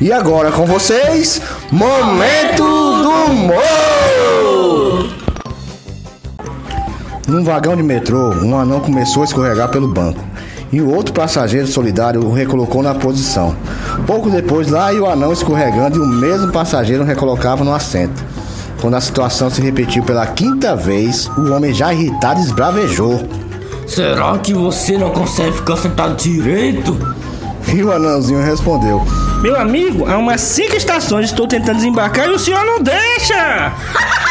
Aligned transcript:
E 0.00 0.12
agora 0.12 0.52
com 0.52 0.64
vocês, 0.64 1.42
Momento 1.72 2.62
do 2.62 3.10
Humor! 3.32 3.58
Num 7.26 7.42
vagão 7.42 7.76
de 7.76 7.82
metrô, 7.82 8.30
um 8.30 8.56
anão 8.56 8.78
começou 8.78 9.22
a 9.22 9.24
escorregar 9.24 9.68
pelo 9.70 9.88
banco. 9.88 10.24
E 10.70 10.80
o 10.80 10.94
outro 10.94 11.12
passageiro 11.12 11.66
solidário 11.66 12.24
o 12.24 12.32
recolocou 12.32 12.80
na 12.80 12.94
posição. 12.94 13.56
Pouco 14.06 14.30
depois, 14.30 14.68
lá 14.68 14.92
ia 14.92 15.02
o 15.02 15.10
anão 15.10 15.32
escorregando 15.32 15.96
e 15.96 16.00
o 16.00 16.06
mesmo 16.06 16.52
passageiro 16.52 17.02
o 17.02 17.06
recolocava 17.06 17.64
no 17.64 17.74
assento. 17.74 18.24
Quando 18.80 18.94
a 18.94 19.00
situação 19.00 19.50
se 19.50 19.60
repetiu 19.60 20.04
pela 20.04 20.24
quinta 20.28 20.76
vez, 20.76 21.26
o 21.36 21.52
homem 21.52 21.74
já 21.74 21.92
irritado 21.92 22.38
esbravejou. 22.38 23.28
Será 23.84 24.38
que 24.38 24.54
você 24.54 24.96
não 24.96 25.10
consegue 25.10 25.56
ficar 25.56 25.76
sentado 25.76 26.14
direito? 26.14 26.96
E 27.74 27.82
o 27.82 27.90
anãozinho 27.90 28.40
respondeu: 28.40 29.02
Meu 29.40 29.56
amigo, 29.56 30.04
há 30.06 30.18
umas 30.18 30.40
cinco 30.40 30.74
estações 30.74 31.26
estou 31.26 31.46
tentando 31.46 31.76
desembarcar 31.76 32.26
e 32.26 32.32
o 32.32 32.38
senhor 32.38 32.64
não 32.64 32.82
deixa! 32.82 33.72